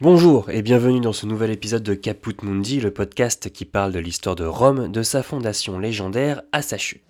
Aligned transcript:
Bonjour 0.00 0.50
et 0.50 0.62
bienvenue 0.62 0.98
dans 0.98 1.12
ce 1.12 1.24
nouvel 1.24 1.52
épisode 1.52 1.84
de 1.84 1.94
Caput 1.94 2.34
Mundi, 2.42 2.80
le 2.80 2.90
podcast 2.90 3.52
qui 3.52 3.64
parle 3.64 3.92
de 3.92 4.00
l'histoire 4.00 4.34
de 4.34 4.44
Rome, 4.44 4.90
de 4.90 5.04
sa 5.04 5.22
fondation 5.22 5.78
légendaire 5.78 6.42
à 6.50 6.62
sa 6.62 6.76
chute. 6.76 7.00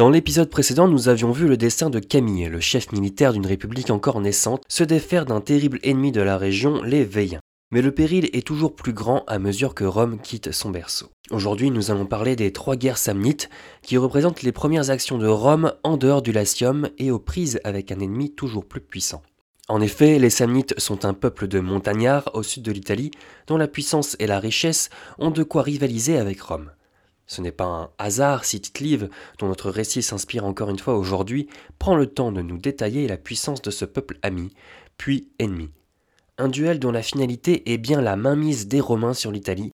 Dans 0.00 0.08
l'épisode 0.08 0.48
précédent, 0.48 0.88
nous 0.88 1.10
avions 1.10 1.30
vu 1.30 1.46
le 1.46 1.58
destin 1.58 1.90
de 1.90 1.98
Camille, 1.98 2.48
le 2.48 2.58
chef 2.58 2.90
militaire 2.90 3.34
d'une 3.34 3.44
république 3.44 3.90
encore 3.90 4.18
naissante, 4.22 4.62
se 4.66 4.82
défaire 4.82 5.26
d'un 5.26 5.42
terrible 5.42 5.78
ennemi 5.82 6.10
de 6.10 6.22
la 6.22 6.38
région, 6.38 6.82
les 6.82 7.04
Veiens. 7.04 7.42
Mais 7.70 7.82
le 7.82 7.92
péril 7.92 8.30
est 8.32 8.46
toujours 8.46 8.74
plus 8.74 8.94
grand 8.94 9.24
à 9.26 9.38
mesure 9.38 9.74
que 9.74 9.84
Rome 9.84 10.18
quitte 10.18 10.52
son 10.52 10.70
berceau. 10.70 11.10
Aujourd'hui, 11.30 11.70
nous 11.70 11.90
allons 11.90 12.06
parler 12.06 12.34
des 12.34 12.50
trois 12.50 12.76
guerres 12.76 12.96
samnites, 12.96 13.50
qui 13.82 13.98
représentent 13.98 14.40
les 14.40 14.52
premières 14.52 14.88
actions 14.88 15.18
de 15.18 15.26
Rome 15.26 15.74
en 15.82 15.98
dehors 15.98 16.22
du 16.22 16.32
Latium 16.32 16.88
et 16.96 17.10
aux 17.10 17.18
prises 17.18 17.60
avec 17.62 17.92
un 17.92 18.00
ennemi 18.00 18.32
toujours 18.32 18.64
plus 18.64 18.80
puissant. 18.80 19.20
En 19.68 19.82
effet, 19.82 20.18
les 20.18 20.30
Samnites 20.30 20.80
sont 20.80 21.04
un 21.04 21.12
peuple 21.12 21.46
de 21.46 21.60
montagnards 21.60 22.30
au 22.32 22.42
sud 22.42 22.62
de 22.62 22.72
l'Italie, 22.72 23.10
dont 23.48 23.58
la 23.58 23.68
puissance 23.68 24.16
et 24.18 24.26
la 24.26 24.40
richesse 24.40 24.88
ont 25.18 25.30
de 25.30 25.42
quoi 25.42 25.60
rivaliser 25.60 26.16
avec 26.16 26.40
Rome. 26.40 26.70
Ce 27.30 27.40
n'est 27.40 27.52
pas 27.52 27.64
un 27.64 27.90
hasard 27.98 28.44
si 28.44 28.60
Tite 28.60 29.08
dont 29.38 29.46
notre 29.46 29.70
récit 29.70 30.02
s'inspire 30.02 30.44
encore 30.44 30.68
une 30.68 30.80
fois 30.80 30.96
aujourd'hui, 30.96 31.48
prend 31.78 31.94
le 31.94 32.06
temps 32.06 32.32
de 32.32 32.42
nous 32.42 32.58
détailler 32.58 33.06
la 33.06 33.16
puissance 33.16 33.62
de 33.62 33.70
ce 33.70 33.84
peuple 33.84 34.18
ami, 34.22 34.52
puis 34.96 35.28
ennemi. 35.38 35.70
Un 36.38 36.48
duel 36.48 36.80
dont 36.80 36.90
la 36.90 37.04
finalité 37.04 37.72
est 37.72 37.78
bien 37.78 38.00
la 38.00 38.16
mainmise 38.16 38.66
des 38.66 38.80
Romains 38.80 39.14
sur 39.14 39.30
l'Italie. 39.30 39.70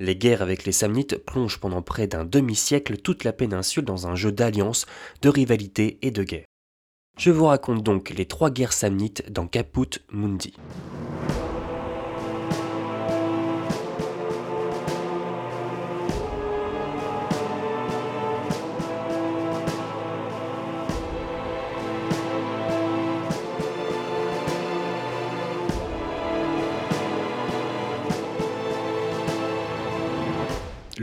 Les 0.00 0.16
guerres 0.16 0.40
avec 0.40 0.64
les 0.64 0.72
Samnites 0.72 1.18
plongent 1.18 1.60
pendant 1.60 1.82
près 1.82 2.06
d'un 2.06 2.24
demi-siècle 2.24 2.96
toute 2.96 3.24
la 3.24 3.34
péninsule 3.34 3.84
dans 3.84 4.06
un 4.06 4.14
jeu 4.14 4.32
d'alliance, 4.32 4.86
de 5.20 5.28
rivalité 5.28 5.98
et 6.00 6.10
de 6.10 6.22
guerre. 6.22 6.46
Je 7.18 7.30
vous 7.30 7.44
raconte 7.44 7.82
donc 7.82 8.10
les 8.10 8.24
trois 8.24 8.50
guerres 8.50 8.72
samnites 8.72 9.30
dans 9.30 9.46
Caput 9.46 10.00
Mundi. 10.10 10.54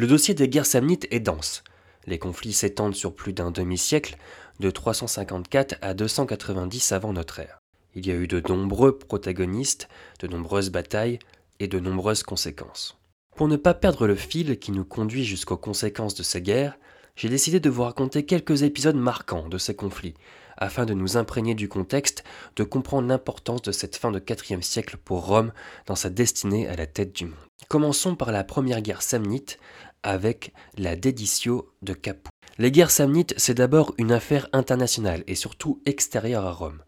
Le 0.02 0.08
dossier 0.08 0.34
des 0.34 0.50
guerres 0.50 0.66
samnites 0.66 1.06
est 1.12 1.20
dense. 1.20 1.64
Les 2.08 2.18
conflits 2.18 2.54
s'étendent 2.54 2.96
sur 2.96 3.14
plus 3.14 3.34
d'un 3.34 3.52
demi-siècle, 3.52 4.18
de 4.60 4.72
354 4.72 5.76
à 5.84 5.94
290 5.94 6.92
avant 6.92 7.14
notre 7.14 7.38
ère. 7.38 7.60
Il 7.94 8.08
y 8.08 8.12
a 8.12 8.16
eu 8.16 8.26
de 8.26 8.42
nombreux 8.50 8.98
protagonistes, 8.98 9.90
de 10.20 10.26
nombreuses 10.26 10.72
batailles 10.72 11.20
et 11.60 11.68
de 11.68 11.80
nombreuses 11.80 12.24
conséquences. 12.24 12.98
Pour 13.36 13.48
ne 13.48 13.58
pas 13.58 13.76
perdre 13.76 14.08
le 14.08 14.16
fil 14.16 14.58
qui 14.58 14.72
nous 14.72 14.86
conduit 14.86 15.24
jusqu'aux 15.24 15.56
conséquences 15.56 16.16
de 16.16 16.24
ces 16.24 16.42
guerres, 16.42 16.80
j'ai 17.16 17.30
décidé 17.30 17.60
de 17.60 17.70
vous 17.70 17.84
raconter 17.84 18.26
quelques 18.26 18.64
épisodes 18.64 18.96
marquants 18.96 19.50
de 19.50 19.60
ces 19.60 19.76
conflits, 19.76 20.16
afin 20.58 20.86
de 20.86 20.96
nous 20.96 21.16
imprégner 21.16 21.54
du 21.54 21.70
contexte, 21.70 22.24
de 22.56 22.64
comprendre 22.64 23.08
l'importance 23.08 23.62
de 23.62 23.72
cette 23.72 23.98
fin 23.98 24.12
de 24.12 24.24
IVe 24.50 24.64
siècle 24.64 24.98
pour 24.98 25.28
Rome 25.28 25.52
dans 25.86 25.96
sa 25.96 26.10
destinée 26.10 26.68
à 26.68 26.76
la 26.76 26.88
tête 26.88 27.16
du 27.16 27.26
monde. 27.26 27.36
Commençons 27.68 28.16
par 28.16 28.32
la 28.32 28.44
première 28.44 28.82
guerre 28.82 29.02
samnite, 29.02 29.58
avec 30.04 30.54
la 30.78 30.96
déditio 30.96 31.74
de 31.82 31.94
Capoue. 31.94 32.32
Les 32.58 32.72
guerres 32.72 32.92
samnites, 32.92 33.34
c'est 33.38 33.54
d'abord 33.54 33.94
une 33.98 34.12
affaire 34.12 34.48
internationale 34.54 35.24
et 35.28 35.36
surtout 35.36 35.82
extérieure 35.86 36.46
à 36.46 36.52
Rome. 36.52 36.84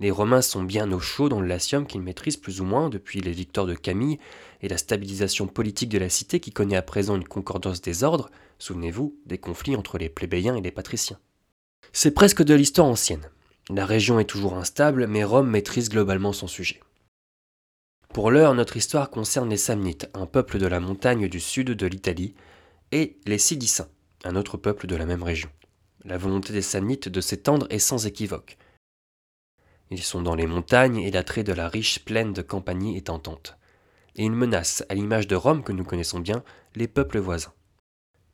Les 0.00 0.10
Romains 0.10 0.42
sont 0.42 0.62
bien 0.62 0.92
au 0.92 1.00
chaud 1.00 1.28
dans 1.28 1.40
le 1.40 1.48
Latium 1.48 1.86
qu'ils 1.86 2.02
maîtrisent 2.02 2.36
plus 2.36 2.60
ou 2.60 2.64
moins 2.64 2.88
depuis 2.88 3.20
les 3.20 3.32
victoires 3.32 3.66
de 3.66 3.74
Camille 3.74 4.18
et 4.62 4.68
la 4.68 4.78
stabilisation 4.78 5.46
politique 5.46 5.88
de 5.88 5.98
la 5.98 6.08
cité 6.08 6.40
qui 6.40 6.52
connaît 6.52 6.76
à 6.76 6.82
présent 6.82 7.16
une 7.16 7.26
concordance 7.26 7.80
des 7.80 8.04
ordres, 8.04 8.30
souvenez-vous, 8.58 9.16
des 9.26 9.38
conflits 9.38 9.76
entre 9.76 9.98
les 9.98 10.08
plébéiens 10.08 10.54
et 10.56 10.60
les 10.60 10.70
patriciens. 10.70 11.18
C'est 11.92 12.12
presque 12.12 12.42
de 12.42 12.54
l'histoire 12.54 12.86
ancienne. 12.86 13.28
La 13.70 13.86
région 13.86 14.20
est 14.20 14.24
toujours 14.24 14.56
instable, 14.56 15.06
mais 15.06 15.24
Rome 15.24 15.50
maîtrise 15.50 15.88
globalement 15.88 16.32
son 16.32 16.46
sujet. 16.46 16.80
Pour 18.18 18.32
l'heure, 18.32 18.52
notre 18.52 18.76
histoire 18.76 19.10
concerne 19.10 19.48
les 19.48 19.56
Samnites, 19.56 20.10
un 20.12 20.26
peuple 20.26 20.58
de 20.58 20.66
la 20.66 20.80
montagne 20.80 21.28
du 21.28 21.38
sud 21.38 21.70
de 21.70 21.86
l'Italie, 21.86 22.34
et 22.90 23.16
les 23.26 23.38
Sidicins, 23.38 23.86
un 24.24 24.34
autre 24.34 24.56
peuple 24.56 24.88
de 24.88 24.96
la 24.96 25.06
même 25.06 25.22
région. 25.22 25.50
La 26.04 26.18
volonté 26.18 26.52
des 26.52 26.60
Samnites 26.60 27.08
de 27.08 27.20
s'étendre 27.20 27.68
est 27.70 27.78
sans 27.78 28.06
équivoque. 28.06 28.58
Ils 29.92 30.02
sont 30.02 30.20
dans 30.20 30.34
les 30.34 30.48
montagnes 30.48 30.98
et 30.98 31.12
l'attrait 31.12 31.44
de 31.44 31.52
la 31.52 31.68
riche 31.68 32.04
plaine 32.04 32.32
de 32.32 32.42
Campanie 32.42 32.96
est 32.96 33.08
en 33.08 33.20
tente. 33.20 33.56
Et 34.16 34.24
ils 34.24 34.32
menacent, 34.32 34.82
à 34.88 34.96
l'image 34.96 35.28
de 35.28 35.36
Rome 35.36 35.62
que 35.62 35.70
nous 35.70 35.84
connaissons 35.84 36.18
bien, 36.18 36.42
les 36.74 36.88
peuples 36.88 37.20
voisins. 37.20 37.54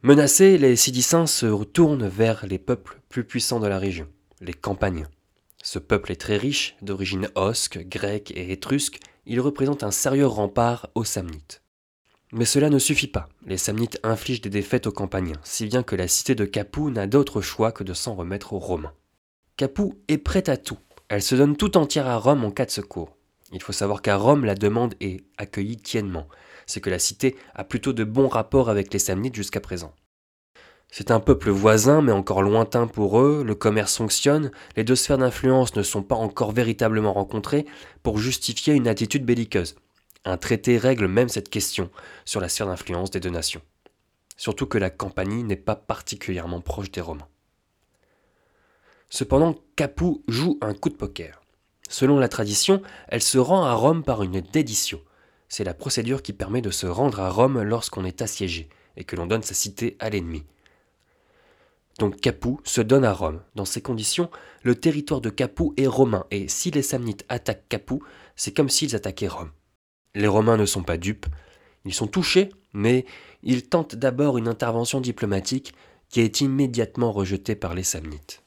Menacés, 0.01 0.56
les 0.56 0.77
Sidicins 0.77 1.27
se 1.27 1.45
retournent 1.45 2.09
vers 2.09 2.47
les 2.47 2.59
peuples 2.59 3.03
plus 3.11 3.25
puissants 3.25 3.61
de 3.61 3.69
la 3.69 3.78
région, 3.78 4.09
les 4.41 4.55
Campaniens. 4.55 5.11
Ce 5.62 5.78
peuple 5.78 6.12
est 6.12 6.21
très 6.21 6.39
riche, 6.39 6.75
d'origine 6.81 7.28
osque, 7.34 7.87
grecque 7.87 8.31
et 8.31 8.51
étrusque, 8.51 9.01
il 9.26 9.40
représente 9.40 9.82
un 9.82 9.90
sérieux 9.90 10.26
rempart 10.26 10.88
aux 10.94 11.04
Samnites. 11.04 11.62
Mais 12.32 12.44
cela 12.44 12.68
ne 12.68 12.78
suffit 12.78 13.06
pas. 13.06 13.28
Les 13.46 13.58
Samnites 13.58 14.00
infligent 14.02 14.40
des 14.40 14.50
défaites 14.50 14.86
aux 14.86 14.92
Campaniens, 14.92 15.40
si 15.44 15.66
bien 15.66 15.82
que 15.82 15.96
la 15.96 16.08
cité 16.08 16.34
de 16.34 16.44
Capoue 16.44 16.90
n'a 16.90 17.06
d'autre 17.06 17.40
choix 17.40 17.70
que 17.70 17.84
de 17.84 17.94
s'en 17.94 18.14
remettre 18.14 18.52
aux 18.52 18.58
Romains. 18.58 18.94
Capoue 19.56 20.00
est 20.08 20.18
prête 20.18 20.48
à 20.48 20.56
tout. 20.56 20.78
Elle 21.08 21.22
se 21.22 21.36
donne 21.36 21.56
tout 21.56 21.76
entière 21.76 22.08
à 22.08 22.16
Rome 22.16 22.44
en 22.44 22.50
cas 22.50 22.66
de 22.66 22.70
secours. 22.70 23.16
Il 23.52 23.62
faut 23.62 23.72
savoir 23.72 24.02
qu'à 24.02 24.16
Rome, 24.16 24.44
la 24.44 24.56
demande 24.56 24.94
est 25.00 25.22
accueillie 25.38 25.76
tiennement. 25.76 26.26
C'est 26.66 26.80
que 26.80 26.91
la 26.91 26.98
cité 26.98 27.36
a 27.54 27.62
plutôt 27.62 27.92
de 27.92 28.02
bons 28.02 28.26
rapports 28.26 28.68
avec 28.68 28.92
les 28.92 28.98
Samnites 28.98 29.36
jusqu'à 29.36 29.60
présent. 29.60 29.94
C'est 30.91 31.11
un 31.11 31.21
peuple 31.21 31.50
voisin, 31.50 32.03
mais 32.03 32.12
encore 32.12 32.43
lointain 32.43 32.87
pour 32.87 33.21
eux, 33.21 33.43
le 33.45 33.55
commerce 33.55 33.97
fonctionne, 33.97 34.53
les 34.77 34.84
deux 34.84 34.95
sphères 34.95 35.19
d'influence 35.19 35.75
ne 35.75 35.83
sont 35.83 36.03
pas 36.03 36.15
encore 36.15 36.53
véritablement 36.53 37.12
rencontrées 37.12 37.67
pour 38.03 38.19
justifier 38.19 38.75
une 38.75 38.89
attitude 38.89 39.25
belliqueuse. 39.25 39.75
Un 40.25 40.37
traité 40.37 40.78
règle 40.78 41.09
même 41.09 41.28
cette 41.28 41.50
question 41.50 41.91
sur 42.25 42.41
la 42.41 42.49
sphère 42.49 42.69
d'influence 42.69 43.11
des 43.11 43.21
deux 43.21 43.31
nations. 43.31 43.61
Surtout 44.37 44.67
que 44.67 44.78
la 44.78 44.91
Campanie 44.91 45.45
n'est 45.45 45.56
pas 45.56 45.77
particulièrement 45.77 46.61
proche 46.61 46.91
des 46.91 47.01
Romains. 47.01 47.28
Cependant, 49.11 49.55
Capoue 49.77 50.25
joue 50.27 50.59
un 50.61 50.75
coup 50.75 50.89
de 50.89 50.97
poker. 50.97 51.41
Selon 51.89 52.19
la 52.19 52.28
tradition, 52.28 52.83
elle 53.09 53.22
se 53.22 53.39
rend 53.39 53.65
à 53.65 53.75
Rome 53.75 54.03
par 54.03 54.22
une 54.22 54.41
dédition. 54.41 55.01
C'est 55.49 55.65
la 55.65 55.75
procédure 55.75 56.22
qui 56.22 56.33
permet 56.33 56.62
de 56.62 56.71
se 56.71 56.87
rendre 56.87 57.21
à 57.21 57.31
Rome 57.31 57.62
lorsqu'on 57.62 58.05
est 58.05 58.22
assiégé 58.22 58.69
et 58.97 59.05
que 59.05 59.16
l'on 59.16 59.27
donne 59.27 59.43
sa 59.43 59.55
cité 59.55 59.97
à 60.01 60.11
l'ennemi. 60.11 60.45
Donc 61.99 62.21
Capoue 62.21 62.60
se 62.65 62.81
donne 62.81 63.05
à 63.05 63.12
Rome. 63.12 63.41
Dans 63.55 63.65
ces 63.65 63.81
conditions, 63.81 64.31
le 64.62 64.75
territoire 64.75 65.21
de 65.21 65.31
Capoue 65.31 65.75
est 65.77 65.87
romain, 65.87 66.27
et 66.31 66.49
si 66.49 66.71
les 66.71 66.82
Samnites 66.82 67.25
attaquent 67.28 67.69
Capoue, 67.69 68.03
c'est 68.37 68.53
comme 68.53 68.69
s'ils 68.69 68.97
attaquaient 68.97 69.28
Rome. 69.28 69.50
Les 70.15 70.27
Romains 70.27 70.56
ne 70.56 70.66
sont 70.66 70.83
pas 70.83 70.97
dupes, 70.97 71.27
ils 71.84 71.94
sont 71.94 72.06
touchés, 72.06 72.50
mais 72.72 73.04
ils 73.43 73.69
tentent 73.69 73.94
d'abord 73.94 74.38
une 74.38 74.49
intervention 74.49 75.00
diplomatique 75.00 75.74
qui 76.09 76.21
est 76.21 76.41
immédiatement 76.41 77.13
rejetée 77.13 77.54
par 77.54 77.74
les 77.74 77.83
Samnites. 77.83 78.42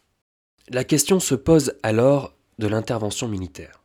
La 0.69 0.83
question 0.83 1.19
se 1.19 1.35
pose 1.35 1.73
alors 1.83 2.33
de 2.59 2.67
l'intervention 2.67 3.27
militaire. 3.27 3.83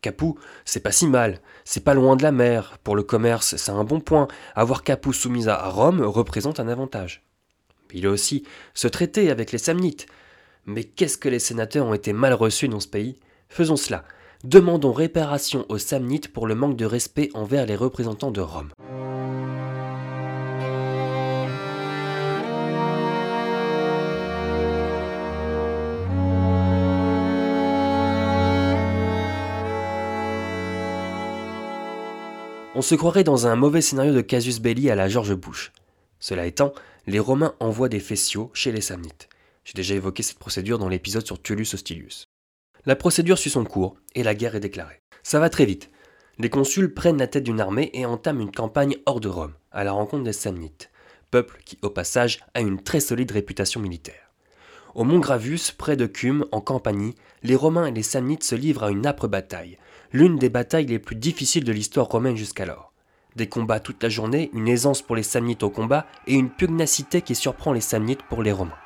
Capoue, 0.00 0.38
c'est 0.64 0.80
pas 0.80 0.92
si 0.92 1.06
mal, 1.06 1.40
c'est 1.64 1.82
pas 1.82 1.94
loin 1.94 2.16
de 2.16 2.22
la 2.22 2.32
mer, 2.32 2.78
pour 2.84 2.94
le 2.94 3.02
commerce 3.02 3.56
c'est 3.56 3.72
un 3.72 3.84
bon 3.84 4.00
point, 4.00 4.28
avoir 4.54 4.84
Capoue 4.84 5.12
soumise 5.12 5.48
à 5.48 5.68
Rome 5.68 6.00
représente 6.00 6.60
un 6.60 6.68
avantage. 6.68 7.27
Il 7.92 8.06
a 8.06 8.10
aussi 8.10 8.44
ce 8.74 8.88
traité 8.88 9.30
avec 9.30 9.52
les 9.52 9.58
Samnites. 9.58 10.06
Mais 10.66 10.84
qu'est-ce 10.84 11.18
que 11.18 11.28
les 11.28 11.38
sénateurs 11.38 11.86
ont 11.86 11.94
été 11.94 12.12
mal 12.12 12.34
reçus 12.34 12.68
dans 12.68 12.80
ce 12.80 12.88
pays? 12.88 13.18
Faisons 13.48 13.76
cela. 13.76 14.04
Demandons 14.44 14.92
réparation 14.92 15.66
aux 15.68 15.78
Samnites 15.78 16.32
pour 16.32 16.46
le 16.46 16.54
manque 16.54 16.76
de 16.76 16.84
respect 16.84 17.30
envers 17.34 17.66
les 17.66 17.74
représentants 17.74 18.30
de 18.30 18.40
Rome. 18.40 18.70
On 32.78 32.82
se 32.82 32.94
croirait 32.94 33.24
dans 33.24 33.48
un 33.48 33.56
mauvais 33.56 33.80
scénario 33.80 34.12
de 34.12 34.20
casus 34.20 34.60
belli 34.60 34.88
à 34.88 34.94
la 34.94 35.08
George 35.08 35.34
Bush. 35.34 35.72
Cela 36.20 36.46
étant, 36.46 36.72
les 37.06 37.18
Romains 37.18 37.54
envoient 37.60 37.88
des 37.88 38.00
fessiaux 38.00 38.50
chez 38.54 38.72
les 38.72 38.80
Samnites. 38.80 39.28
J'ai 39.64 39.74
déjà 39.74 39.94
évoqué 39.94 40.22
cette 40.22 40.38
procédure 40.38 40.78
dans 40.78 40.88
l'épisode 40.88 41.26
sur 41.26 41.40
Tullus 41.40 41.74
Hostilius. 41.74 42.26
La 42.86 42.96
procédure 42.96 43.38
suit 43.38 43.50
son 43.50 43.64
cours 43.64 43.96
et 44.14 44.22
la 44.22 44.34
guerre 44.34 44.54
est 44.54 44.60
déclarée. 44.60 45.00
Ça 45.22 45.40
va 45.40 45.50
très 45.50 45.66
vite. 45.66 45.90
Les 46.38 46.50
consuls 46.50 46.94
prennent 46.94 47.18
la 47.18 47.26
tête 47.26 47.44
d'une 47.44 47.60
armée 47.60 47.90
et 47.92 48.06
entament 48.06 48.40
une 48.40 48.52
campagne 48.52 48.96
hors 49.06 49.20
de 49.20 49.28
Rome, 49.28 49.54
à 49.72 49.84
la 49.84 49.92
rencontre 49.92 50.24
des 50.24 50.32
Samnites, 50.32 50.90
peuple 51.30 51.60
qui, 51.64 51.78
au 51.82 51.90
passage, 51.90 52.40
a 52.54 52.60
une 52.60 52.82
très 52.82 53.00
solide 53.00 53.32
réputation 53.32 53.80
militaire. 53.80 54.32
Au 54.94 55.04
mont 55.04 55.18
Gravus, 55.18 55.72
près 55.76 55.96
de 55.96 56.06
Cume, 56.06 56.46
en 56.50 56.60
Campanie, 56.60 57.14
les 57.42 57.56
Romains 57.56 57.86
et 57.86 57.92
les 57.92 58.02
Samnites 58.02 58.44
se 58.44 58.54
livrent 58.54 58.84
à 58.84 58.90
une 58.90 59.06
âpre 59.06 59.28
bataille, 59.28 59.78
l'une 60.12 60.38
des 60.38 60.48
batailles 60.48 60.86
les 60.86 60.98
plus 60.98 61.16
difficiles 61.16 61.64
de 61.64 61.72
l'histoire 61.72 62.08
romaine 62.08 62.36
jusqu'alors. 62.36 62.87
Des 63.38 63.46
combats 63.46 63.78
toute 63.78 64.02
la 64.02 64.08
journée, 64.08 64.50
une 64.52 64.66
aisance 64.66 65.00
pour 65.00 65.14
les 65.14 65.22
Samnites 65.22 65.62
au 65.62 65.70
combat 65.70 66.06
et 66.26 66.34
une 66.34 66.50
pugnacité 66.50 67.22
qui 67.22 67.36
surprend 67.36 67.72
les 67.72 67.80
Samnites 67.80 68.24
pour 68.24 68.42
les 68.42 68.50
Romains. 68.50 68.80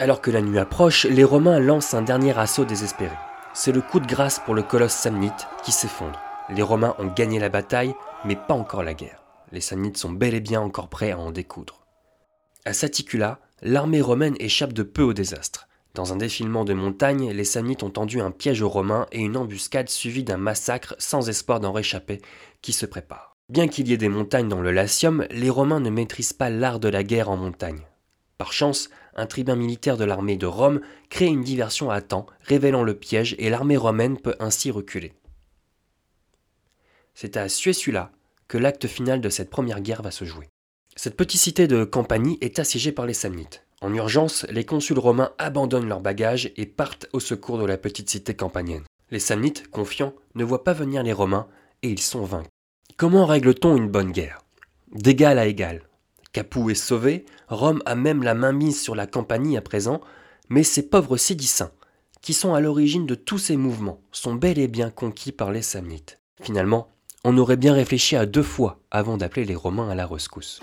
Alors 0.00 0.20
que 0.20 0.32
la 0.32 0.42
nuit 0.42 0.58
approche, 0.58 1.04
les 1.04 1.22
Romains 1.22 1.60
lancent 1.60 1.94
un 1.94 2.02
dernier 2.02 2.36
assaut 2.36 2.64
désespéré. 2.64 3.14
C'est 3.54 3.70
le 3.70 3.80
coup 3.80 4.00
de 4.00 4.08
grâce 4.08 4.40
pour 4.40 4.56
le 4.56 4.64
colosse 4.64 4.92
samnite 4.92 5.46
qui 5.62 5.70
s'effondre. 5.70 6.18
Les 6.48 6.62
Romains 6.62 6.96
ont 6.98 7.06
gagné 7.06 7.38
la 7.38 7.48
bataille, 7.48 7.94
mais 8.24 8.34
pas 8.34 8.54
encore 8.54 8.82
la 8.82 8.94
guerre. 8.94 9.22
Les 9.52 9.60
Samnites 9.60 9.98
sont 9.98 10.10
bel 10.10 10.34
et 10.34 10.40
bien 10.40 10.60
encore 10.60 10.88
prêts 10.88 11.12
à 11.12 11.18
en 11.18 11.30
découdre. 11.30 11.86
À 12.64 12.72
Saticula, 12.72 13.38
l'armée 13.62 14.00
romaine 14.00 14.34
échappe 14.40 14.72
de 14.72 14.82
peu 14.82 15.02
au 15.02 15.12
désastre. 15.12 15.68
Dans 15.94 16.12
un 16.12 16.16
défilement 16.16 16.64
de 16.64 16.74
montagnes, 16.74 17.30
les 17.30 17.44
Samnites 17.44 17.84
ont 17.84 17.90
tendu 17.90 18.20
un 18.20 18.32
piège 18.32 18.62
aux 18.62 18.68
Romains 18.68 19.06
et 19.12 19.20
une 19.20 19.36
embuscade 19.36 19.88
suivie 19.88 20.24
d'un 20.24 20.38
massacre 20.38 20.96
sans 20.98 21.28
espoir 21.28 21.60
d'en 21.60 21.70
réchapper 21.70 22.20
qui 22.62 22.72
se 22.72 22.84
prépare. 22.84 23.27
Bien 23.48 23.66
qu'il 23.66 23.88
y 23.88 23.94
ait 23.94 23.98
des 23.98 24.10
montagnes 24.10 24.48
dans 24.48 24.60
le 24.60 24.72
Latium, 24.72 25.26
les 25.30 25.48
Romains 25.48 25.80
ne 25.80 25.88
maîtrisent 25.88 26.34
pas 26.34 26.50
l'art 26.50 26.80
de 26.80 26.88
la 26.88 27.02
guerre 27.02 27.30
en 27.30 27.38
montagne. 27.38 27.80
Par 28.36 28.52
chance, 28.52 28.90
un 29.16 29.26
tribun 29.26 29.56
militaire 29.56 29.96
de 29.96 30.04
l'armée 30.04 30.36
de 30.36 30.46
Rome 30.46 30.80
crée 31.08 31.26
une 31.26 31.42
diversion 31.42 31.90
à 31.90 32.02
temps, 32.02 32.26
révélant 32.42 32.82
le 32.82 32.94
piège 32.94 33.34
et 33.38 33.48
l'armée 33.48 33.78
romaine 33.78 34.18
peut 34.18 34.36
ainsi 34.38 34.70
reculer. 34.70 35.14
C'est 37.14 37.38
à 37.38 37.48
Suessula 37.48 38.12
que 38.48 38.58
l'acte 38.58 38.86
final 38.86 39.20
de 39.22 39.30
cette 39.30 39.50
première 39.50 39.80
guerre 39.80 40.02
va 40.02 40.10
se 40.10 40.26
jouer. 40.26 40.48
Cette 40.94 41.16
petite 41.16 41.40
cité 41.40 41.66
de 41.66 41.84
Campanie 41.84 42.38
est 42.40 42.58
assiégée 42.58 42.92
par 42.92 43.06
les 43.06 43.14
Samnites. 43.14 43.64
En 43.80 43.94
urgence, 43.94 44.44
les 44.50 44.64
consuls 44.64 44.98
romains 44.98 45.32
abandonnent 45.38 45.88
leurs 45.88 46.00
bagages 46.00 46.52
et 46.56 46.66
partent 46.66 47.08
au 47.12 47.20
secours 47.20 47.58
de 47.58 47.64
la 47.64 47.78
petite 47.78 48.10
cité 48.10 48.34
campanienne. 48.34 48.84
Les 49.10 49.20
Samnites, 49.20 49.70
confiants, 49.70 50.14
ne 50.34 50.44
voient 50.44 50.64
pas 50.64 50.74
venir 50.74 51.02
les 51.02 51.12
Romains 51.12 51.48
et 51.82 51.88
ils 51.88 52.00
sont 52.00 52.24
vaincus. 52.24 52.50
Comment 52.98 53.26
règle-t-on 53.26 53.76
une 53.76 53.88
bonne 53.88 54.10
guerre? 54.10 54.40
D'égal 54.92 55.38
à 55.38 55.46
égal. 55.46 55.82
Capoue 56.32 56.70
est 56.70 56.74
sauvé, 56.74 57.26
Rome 57.46 57.80
a 57.86 57.94
même 57.94 58.24
la 58.24 58.34
main 58.34 58.50
mise 58.50 58.82
sur 58.82 58.96
la 58.96 59.06
Campanie 59.06 59.56
à 59.56 59.60
présent, 59.60 60.00
mais 60.48 60.64
ces 60.64 60.82
pauvres 60.82 61.16
Sidicins, 61.16 61.70
qui 62.22 62.32
sont 62.32 62.54
à 62.54 62.60
l'origine 62.60 63.06
de 63.06 63.14
tous 63.14 63.38
ces 63.38 63.56
mouvements, 63.56 64.00
sont 64.10 64.34
bel 64.34 64.58
et 64.58 64.66
bien 64.66 64.90
conquis 64.90 65.30
par 65.30 65.52
les 65.52 65.62
Samnites. 65.62 66.18
Finalement, 66.42 66.88
on 67.22 67.38
aurait 67.38 67.56
bien 67.56 67.72
réfléchi 67.72 68.16
à 68.16 68.26
deux 68.26 68.42
fois 68.42 68.80
avant 68.90 69.16
d'appeler 69.16 69.44
les 69.44 69.54
Romains 69.54 69.90
à 69.90 69.94
la 69.94 70.04
rescousse. 70.04 70.60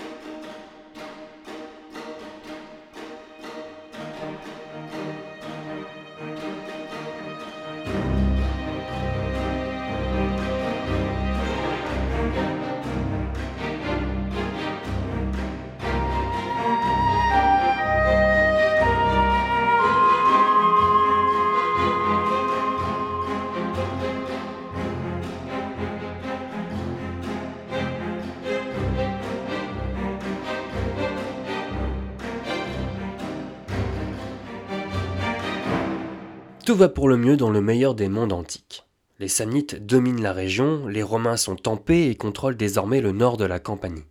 Tout 36.65 36.73
va 36.75 36.89
pour 36.89 37.07
le 37.07 37.15
mieux 37.15 37.37
dans 37.37 37.51
le 37.51 37.61
meilleur 37.61 37.93
des 37.93 38.09
mondes 38.09 38.33
antiques. 38.33 38.87
Les 39.19 39.27
Samnites 39.27 39.85
dominent 39.85 40.23
la 40.23 40.33
région, 40.33 40.87
les 40.87 41.03
Romains 41.03 41.37
sont 41.37 41.55
tempés 41.55 42.09
et 42.09 42.15
contrôlent 42.15 42.57
désormais 42.57 43.01
le 43.01 43.11
nord 43.11 43.37
de 43.37 43.45
la 43.45 43.59
Campanie. 43.59 44.05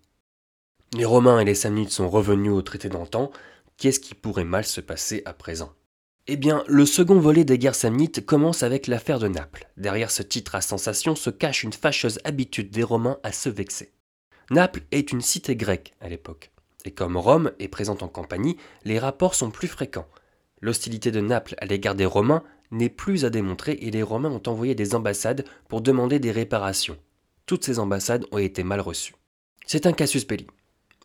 Les 0.97 1.05
Romains 1.05 1.41
et 1.41 1.45
les 1.45 1.57
Samnites 1.57 1.91
sont 1.91 2.09
revenus 2.09 2.53
au 2.53 2.63
traité 2.63 2.89
d'antan, 2.89 3.33
qu'est-ce 3.77 3.99
qui 3.99 4.15
pourrait 4.15 4.45
mal 4.45 4.65
se 4.65 4.81
passer 4.81 5.23
à 5.25 5.33
présent? 5.33 5.73
Eh 6.29 6.37
bien, 6.37 6.63
le 6.69 6.87
second 6.87 7.19
volet 7.19 7.43
des 7.43 7.59
guerres 7.59 7.75
samnites 7.75 8.25
commence 8.25 8.63
avec 8.63 8.87
l'affaire 8.87 9.19
de 9.19 9.27
Naples. 9.27 9.69
Derrière 9.77 10.13
ce 10.13 10.23
titre 10.23 10.55
à 10.55 10.61
sensation 10.61 11.17
se 11.17 11.31
cache 11.31 11.65
une 11.65 11.73
fâcheuse 11.73 12.21
habitude 12.23 12.71
des 12.71 12.85
Romains 12.85 13.19
à 13.25 13.33
se 13.33 13.49
vexer. 13.49 13.91
Naples 14.53 14.83
est 14.93 15.11
une 15.11 15.23
cité 15.23 15.57
grecque 15.57 15.93
à 16.01 16.09
l'époque, 16.09 16.53
et 16.85 16.93
comme 16.93 17.17
Rome 17.17 17.51
est 17.59 17.67
présente 17.67 18.05
en 18.05 18.09
Campanie, 18.09 18.59
les 18.85 19.01
rapports 19.01 19.35
sont 19.35 19.51
plus 19.51 19.69
fréquents. 19.69 20.07
L'hostilité 20.61 21.11
de 21.11 21.21
Naples 21.21 21.55
à 21.59 21.67
l'égard 21.67 21.95
des 21.95 22.07
Romains 22.07 22.43
n'est 22.71 22.89
plus 22.89 23.25
à 23.25 23.31
démontrer 23.31 23.73
et 23.81 23.91
les 23.91 24.03
Romains 24.03 24.31
ont 24.31 24.43
envoyé 24.47 24.75
des 24.75 24.95
ambassades 24.95 25.45
pour 25.69 25.81
demander 25.81 26.19
des 26.19 26.31
réparations. 26.31 26.99
Toutes 27.47 27.65
ces 27.65 27.79
ambassades 27.79 28.25
ont 28.33 28.39
été 28.39 28.65
mal 28.65 28.81
reçues. 28.81 29.15
C'est 29.67 29.87
un 29.87 29.93
casus 29.93 30.27
belli. 30.27 30.47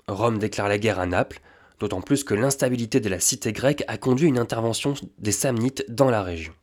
Rome 0.07 0.39
déclare 0.39 0.69
la 0.69 0.77
guerre 0.77 0.99
à 0.99 1.05
Naples, 1.05 1.41
d'autant 1.79 2.01
plus 2.01 2.23
que 2.23 2.33
l'instabilité 2.33 2.99
de 2.99 3.09
la 3.09 3.19
cité 3.19 3.51
grecque 3.51 3.83
a 3.87 3.97
conduit 3.97 4.27
à 4.27 4.29
une 4.29 4.39
intervention 4.39 4.93
des 5.17 5.31
Samnites 5.31 5.85
dans 5.89 6.09
la 6.09 6.23
région. 6.23 6.53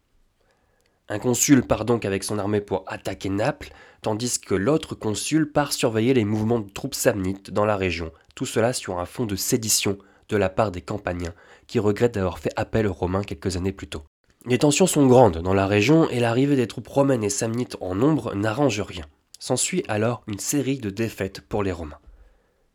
Un 1.09 1.21
consul 1.21 1.63
part 1.63 1.85
donc 1.85 2.05
avec 2.05 2.25
son 2.25 2.39
armée 2.39 2.61
pour 2.61 2.85
attaquer 2.89 3.29
Naples, 3.29 3.71
tandis 4.03 4.41
que 4.41 4.55
l'autre 4.55 4.97
consul 4.97 5.51
part 5.51 5.73
surveiller 5.73 6.15
les 6.15 6.25
mouvements 6.25 6.59
de 6.59 6.71
troupes 6.71 6.97
samnites 6.97 7.51
dans 7.51 7.65
la 7.65 7.77
région, 7.77 8.11
tout 8.35 8.47
cela 8.47 8.73
sur 8.73 8.99
un 8.99 9.07
fond 9.07 9.25
de 9.25 9.37
sédition 9.37 9.99
de 10.29 10.37
la 10.37 10.49
part 10.49 10.73
des 10.73 10.81
Campaniens, 10.81 11.35
qui 11.67 11.79
regrettent 11.79 12.15
d'avoir 12.15 12.39
fait 12.39 12.53
appel 12.57 12.87
aux 12.87 12.93
Romains 12.93 13.23
quelques 13.23 13.57
années 13.57 13.73
plus 13.73 13.89
tôt. 13.89 14.05
Les 14.45 14.59
tensions 14.59 14.87
sont 14.87 15.07
grandes 15.07 15.39
dans 15.39 15.55
la 15.55 15.67
région 15.67 16.09
et 16.11 16.21
l'arrivée 16.21 16.57
des 16.57 16.69
troupes 16.69 16.89
romaines 16.89 17.25
et 17.25 17.31
samnites 17.31 17.77
en 17.81 17.95
nombre 17.95 18.35
n'arrange 18.35 18.81
rien. 18.81 19.05
S'ensuit 19.39 19.85
alors 19.89 20.23
une 20.27 20.39
série 20.39 20.79
de 20.79 20.91
défaites 20.91 21.41
pour 21.41 21.63
les 21.63 21.73
Romains. 21.73 21.99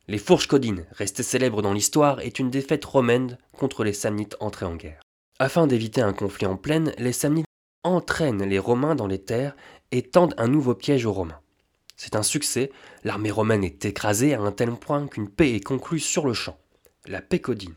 Les 0.07 0.17
Fourches 0.17 0.47
Codines, 0.47 0.85
restées 0.91 1.23
célèbres 1.23 1.61
dans 1.61 1.73
l'histoire, 1.73 2.19
est 2.19 2.39
une 2.39 2.49
défaite 2.49 2.83
romaine 2.83 3.37
contre 3.57 3.83
les 3.83 3.93
Samnites 3.93 4.35
entrés 4.39 4.65
en 4.65 4.75
guerre. 4.75 5.01
Afin 5.39 5.67
d'éviter 5.67 6.01
un 6.01 6.13
conflit 6.13 6.45
en 6.45 6.57
plaine, 6.57 6.93
les 6.97 7.13
Samnites 7.13 7.45
entraînent 7.83 8.43
les 8.43 8.59
Romains 8.59 8.95
dans 8.95 9.07
les 9.07 9.23
terres 9.23 9.55
et 9.91 10.03
tendent 10.03 10.35
un 10.37 10.47
nouveau 10.47 10.75
piège 10.75 11.05
aux 11.05 11.13
Romains. 11.13 11.39
C'est 11.95 12.15
un 12.15 12.23
succès, 12.23 12.71
l'armée 13.03 13.31
romaine 13.31 13.63
est 13.63 13.85
écrasée 13.85 14.33
à 14.33 14.41
un 14.41 14.51
tel 14.51 14.71
point 14.71 15.07
qu'une 15.07 15.29
paix 15.29 15.53
est 15.53 15.63
conclue 15.63 15.99
sur 15.99 16.25
le 16.25 16.33
champ 16.33 16.57
la 17.07 17.21
paix 17.21 17.39
codine. 17.39 17.75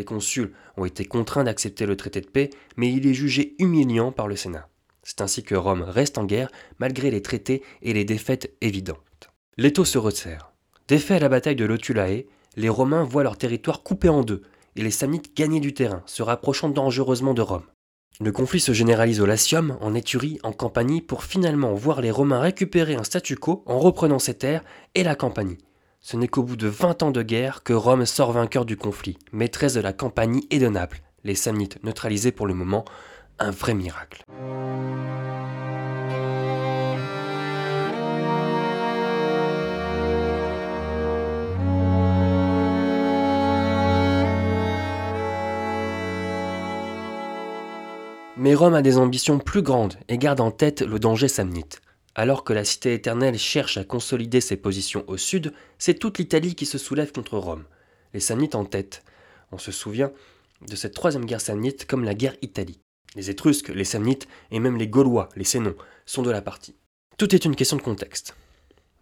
Les 0.00 0.06
consuls 0.06 0.52
ont 0.78 0.86
été 0.86 1.04
contraints 1.04 1.44
d'accepter 1.44 1.84
le 1.84 1.94
traité 1.94 2.22
de 2.22 2.26
paix, 2.26 2.48
mais 2.78 2.90
il 2.90 3.06
est 3.06 3.12
jugé 3.12 3.54
humiliant 3.58 4.12
par 4.12 4.28
le 4.28 4.34
Sénat. 4.34 4.66
C'est 5.02 5.20
ainsi 5.20 5.42
que 5.42 5.54
Rome 5.54 5.82
reste 5.82 6.16
en 6.16 6.24
guerre 6.24 6.48
malgré 6.78 7.10
les 7.10 7.20
traités 7.20 7.62
et 7.82 7.92
les 7.92 8.06
défaites 8.06 8.50
évidentes. 8.62 9.28
L'étau 9.58 9.84
se 9.84 9.98
resserre. 9.98 10.52
Défait 10.88 11.16
à 11.16 11.18
la 11.18 11.28
bataille 11.28 11.54
de 11.54 11.66
Lotulae, 11.66 12.24
les 12.56 12.68
Romains 12.70 13.04
voient 13.04 13.24
leur 13.24 13.36
territoire 13.36 13.82
coupé 13.82 14.08
en 14.08 14.22
deux 14.22 14.40
et 14.74 14.82
les 14.82 14.90
Samnites 14.90 15.36
gagner 15.36 15.60
du 15.60 15.74
terrain, 15.74 16.02
se 16.06 16.22
rapprochant 16.22 16.70
dangereusement 16.70 17.34
de 17.34 17.42
Rome. 17.42 17.66
Le 18.20 18.32
conflit 18.32 18.60
se 18.60 18.72
généralise 18.72 19.20
au 19.20 19.26
Latium, 19.26 19.76
en 19.82 19.94
Éturie, 19.94 20.38
en 20.42 20.52
Campanie, 20.52 21.02
pour 21.02 21.24
finalement 21.24 21.74
voir 21.74 22.00
les 22.00 22.10
Romains 22.10 22.40
récupérer 22.40 22.94
un 22.94 23.04
statu 23.04 23.36
quo 23.36 23.64
en 23.66 23.78
reprenant 23.78 24.18
ces 24.18 24.32
terres 24.32 24.64
et 24.94 25.02
la 25.02 25.14
Campanie. 25.14 25.58
Ce 26.02 26.16
n'est 26.16 26.28
qu'au 26.28 26.42
bout 26.42 26.56
de 26.56 26.66
20 26.66 27.02
ans 27.02 27.10
de 27.10 27.22
guerre 27.22 27.62
que 27.62 27.74
Rome 27.74 28.06
sort 28.06 28.32
vainqueur 28.32 28.64
du 28.64 28.78
conflit, 28.78 29.18
maîtresse 29.32 29.74
de 29.74 29.80
la 29.80 29.92
Campanie 29.92 30.46
et 30.50 30.58
de 30.58 30.66
Naples, 30.66 31.02
les 31.24 31.34
Samnites 31.34 31.84
neutralisés 31.84 32.32
pour 32.32 32.46
le 32.46 32.54
moment, 32.54 32.86
un 33.38 33.50
vrai 33.50 33.74
miracle. 33.74 34.24
Mais 48.38 48.54
Rome 48.54 48.72
a 48.72 48.80
des 48.80 48.96
ambitions 48.96 49.38
plus 49.38 49.60
grandes 49.60 49.96
et 50.08 50.16
garde 50.16 50.40
en 50.40 50.50
tête 50.50 50.80
le 50.80 50.98
danger 50.98 51.28
samnite. 51.28 51.82
Alors 52.14 52.42
que 52.44 52.52
la 52.52 52.64
cité 52.64 52.94
éternelle 52.94 53.38
cherche 53.38 53.76
à 53.76 53.84
consolider 53.84 54.40
ses 54.40 54.56
positions 54.56 55.04
au 55.06 55.16
sud, 55.16 55.52
c'est 55.78 55.98
toute 55.98 56.18
l'Italie 56.18 56.54
qui 56.54 56.66
se 56.66 56.78
soulève 56.78 57.12
contre 57.12 57.38
Rome. 57.38 57.64
Les 58.12 58.20
Samnites 58.20 58.56
en 58.56 58.64
tête. 58.64 59.02
On 59.52 59.58
se 59.58 59.72
souvient 59.72 60.12
de 60.68 60.76
cette 60.76 60.94
troisième 60.94 61.24
guerre 61.24 61.40
samnite 61.40 61.86
comme 61.86 62.04
la 62.04 62.14
guerre 62.14 62.36
italique. 62.42 62.80
Les 63.16 63.30
Étrusques, 63.30 63.68
les 63.68 63.84
Samnites 63.84 64.28
et 64.50 64.60
même 64.60 64.76
les 64.76 64.88
Gaulois, 64.88 65.28
les 65.36 65.44
Sénons, 65.44 65.76
sont 66.06 66.22
de 66.22 66.30
la 66.30 66.42
partie. 66.42 66.76
Tout 67.16 67.34
est 67.34 67.44
une 67.44 67.56
question 67.56 67.76
de 67.76 67.82
contexte. 67.82 68.34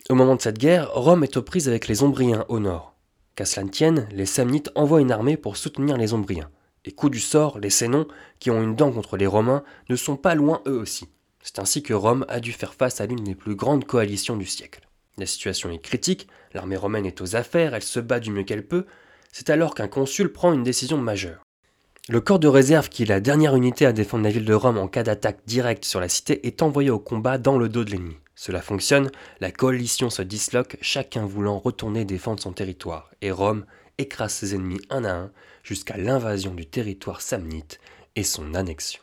Au 0.08 0.14
moment 0.14 0.36
de 0.36 0.40
cette 0.40 0.58
guerre, 0.58 0.90
Rome 0.92 1.24
est 1.24 1.36
aux 1.36 1.42
prises 1.42 1.68
avec 1.68 1.88
les 1.88 2.02
Ombriens 2.02 2.44
au 2.48 2.60
nord. 2.60 2.94
Qu'à 3.34 3.44
cela 3.44 3.66
tienne, 3.68 4.08
les 4.10 4.26
Samnites 4.26 4.70
envoient 4.74 5.00
une 5.00 5.12
armée 5.12 5.36
pour 5.36 5.56
soutenir 5.56 5.96
les 5.96 6.14
Ombriens. 6.14 6.50
Et 6.84 6.92
coup 6.92 7.10
du 7.10 7.20
sort, 7.20 7.58
les 7.58 7.70
Sénons, 7.70 8.08
qui 8.38 8.50
ont 8.50 8.62
une 8.62 8.76
dent 8.76 8.90
contre 8.90 9.16
les 9.16 9.26
Romains, 9.26 9.62
ne 9.88 9.96
sont 9.96 10.16
pas 10.16 10.34
loin 10.34 10.62
eux 10.66 10.78
aussi. 10.78 11.08
C'est 11.48 11.60
ainsi 11.60 11.82
que 11.82 11.94
Rome 11.94 12.26
a 12.28 12.40
dû 12.40 12.52
faire 12.52 12.74
face 12.74 13.00
à 13.00 13.06
l'une 13.06 13.24
des 13.24 13.34
plus 13.34 13.54
grandes 13.54 13.86
coalitions 13.86 14.36
du 14.36 14.44
siècle. 14.44 14.86
La 15.16 15.24
situation 15.24 15.70
est 15.70 15.78
critique, 15.78 16.28
l'armée 16.52 16.76
romaine 16.76 17.06
est 17.06 17.22
aux 17.22 17.36
affaires, 17.36 17.72
elle 17.72 17.82
se 17.82 18.00
bat 18.00 18.20
du 18.20 18.30
mieux 18.30 18.42
qu'elle 18.42 18.66
peut. 18.66 18.84
C'est 19.32 19.48
alors 19.48 19.74
qu'un 19.74 19.88
consul 19.88 20.30
prend 20.30 20.52
une 20.52 20.62
décision 20.62 20.98
majeure. 20.98 21.40
Le 22.10 22.20
corps 22.20 22.38
de 22.38 22.48
réserve, 22.48 22.90
qui 22.90 23.04
est 23.04 23.06
la 23.06 23.20
dernière 23.20 23.56
unité 23.56 23.86
à 23.86 23.94
défendre 23.94 24.24
la 24.24 24.30
ville 24.30 24.44
de 24.44 24.52
Rome 24.52 24.76
en 24.76 24.88
cas 24.88 25.04
d'attaque 25.04 25.40
directe 25.46 25.86
sur 25.86 26.00
la 26.00 26.10
cité, 26.10 26.46
est 26.46 26.60
envoyé 26.60 26.90
au 26.90 26.98
combat 26.98 27.38
dans 27.38 27.56
le 27.56 27.70
dos 27.70 27.82
de 27.82 27.92
l'ennemi. 27.92 28.18
Cela 28.34 28.60
fonctionne, 28.60 29.10
la 29.40 29.50
coalition 29.50 30.10
se 30.10 30.20
disloque, 30.20 30.76
chacun 30.82 31.24
voulant 31.24 31.58
retourner 31.58 32.04
défendre 32.04 32.42
son 32.42 32.52
territoire, 32.52 33.10
et 33.22 33.30
Rome 33.30 33.64
écrase 33.96 34.34
ses 34.34 34.54
ennemis 34.54 34.82
un 34.90 35.06
à 35.06 35.14
un 35.14 35.30
jusqu'à 35.62 35.96
l'invasion 35.96 36.52
du 36.52 36.66
territoire 36.66 37.22
samnite 37.22 37.80
et 38.16 38.22
son 38.22 38.54
annexion. 38.54 39.00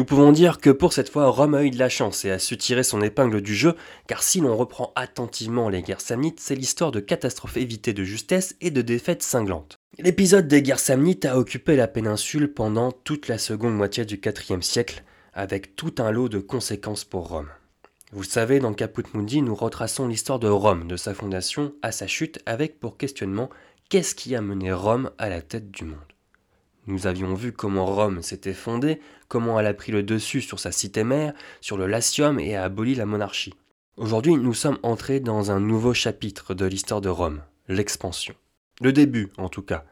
Nous 0.00 0.06
pouvons 0.06 0.32
dire 0.32 0.60
que 0.60 0.70
pour 0.70 0.94
cette 0.94 1.10
fois, 1.10 1.28
Rome 1.28 1.54
a 1.54 1.62
eu 1.62 1.68
de 1.68 1.78
la 1.78 1.90
chance 1.90 2.24
et 2.24 2.30
a 2.30 2.38
su 2.38 2.56
tirer 2.56 2.82
son 2.82 3.02
épingle 3.02 3.42
du 3.42 3.54
jeu, 3.54 3.74
car 4.06 4.22
si 4.22 4.40
l'on 4.40 4.56
reprend 4.56 4.94
attentivement 4.96 5.68
les 5.68 5.82
guerres 5.82 6.00
samnites, 6.00 6.40
c'est 6.40 6.54
l'histoire 6.54 6.90
de 6.90 7.00
catastrophes 7.00 7.58
évitées 7.58 7.92
de 7.92 8.02
justesse 8.02 8.56
et 8.62 8.70
de 8.70 8.80
défaites 8.80 9.22
cinglantes. 9.22 9.78
L'épisode 9.98 10.48
des 10.48 10.62
guerres 10.62 10.78
samnites 10.78 11.26
a 11.26 11.36
occupé 11.36 11.76
la 11.76 11.86
péninsule 11.86 12.50
pendant 12.50 12.92
toute 12.92 13.28
la 13.28 13.36
seconde 13.36 13.74
moitié 13.74 14.06
du 14.06 14.18
IVe 14.24 14.62
siècle, 14.62 15.04
avec 15.34 15.76
tout 15.76 15.92
un 15.98 16.10
lot 16.10 16.30
de 16.30 16.38
conséquences 16.38 17.04
pour 17.04 17.28
Rome. 17.28 17.50
Vous 18.10 18.24
savez, 18.24 18.58
dans 18.58 18.72
Caput 18.72 19.04
Mundi, 19.12 19.42
nous 19.42 19.54
retraçons 19.54 20.08
l'histoire 20.08 20.38
de 20.38 20.48
Rome, 20.48 20.88
de 20.88 20.96
sa 20.96 21.12
fondation 21.12 21.74
à 21.82 21.92
sa 21.92 22.06
chute, 22.06 22.40
avec 22.46 22.80
pour 22.80 22.96
questionnement 22.96 23.50
qu'est-ce 23.90 24.14
qui 24.14 24.34
a 24.34 24.40
mené 24.40 24.72
Rome 24.72 25.10
à 25.18 25.28
la 25.28 25.42
tête 25.42 25.70
du 25.70 25.84
monde? 25.84 25.98
Nous 26.86 27.06
avions 27.06 27.34
vu 27.34 27.52
comment 27.52 27.84
Rome 27.84 28.22
s'était 28.22 28.54
fondée, 28.54 29.00
comment 29.30 29.60
elle 29.60 29.66
a 29.66 29.74
pris 29.74 29.92
le 29.92 30.02
dessus 30.02 30.42
sur 30.42 30.58
sa 30.58 30.72
cité 30.72 31.04
mère, 31.04 31.32
sur 31.62 31.78
le 31.78 31.86
Latium 31.86 32.38
et 32.40 32.56
a 32.56 32.64
aboli 32.64 32.96
la 32.96 33.06
monarchie. 33.06 33.54
Aujourd'hui, 33.96 34.34
nous 34.34 34.54
sommes 34.54 34.78
entrés 34.82 35.20
dans 35.20 35.52
un 35.52 35.60
nouveau 35.60 35.94
chapitre 35.94 36.52
de 36.52 36.66
l'histoire 36.66 37.00
de 37.00 37.08
Rome, 37.08 37.40
l'expansion. 37.68 38.34
Le 38.80 38.92
début, 38.92 39.30
en 39.38 39.48
tout 39.48 39.62
cas, 39.62 39.84